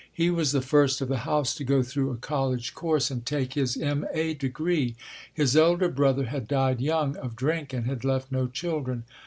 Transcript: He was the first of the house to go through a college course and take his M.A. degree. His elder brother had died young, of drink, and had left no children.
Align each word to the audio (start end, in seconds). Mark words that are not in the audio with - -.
He 0.11 0.31
was 0.31 0.51
the 0.51 0.63
first 0.63 0.99
of 1.01 1.09
the 1.09 1.19
house 1.29 1.53
to 1.53 1.63
go 1.63 1.83
through 1.83 2.09
a 2.09 2.15
college 2.17 2.73
course 2.73 3.11
and 3.11 3.23
take 3.23 3.53
his 3.53 3.77
M.A. 3.77 4.33
degree. 4.33 4.95
His 5.31 5.55
elder 5.55 5.89
brother 5.89 6.23
had 6.25 6.47
died 6.47 6.81
young, 6.81 7.15
of 7.17 7.35
drink, 7.35 7.71
and 7.71 7.85
had 7.85 8.03
left 8.03 8.31
no 8.31 8.47
children. 8.47 9.03